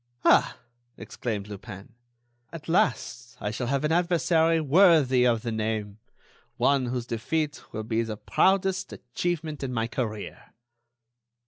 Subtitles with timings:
[0.25, 0.57] "Ah!"
[0.97, 1.93] exclaimed Lupin,
[2.51, 8.01] "at last I shall have an adversary worthy of the name—one whose defeat will be
[8.01, 10.55] the proudest achievement in my career."